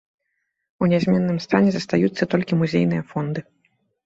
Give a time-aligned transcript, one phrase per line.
[0.85, 3.39] У нязменным стане застаюцца толькі музейныя фонды.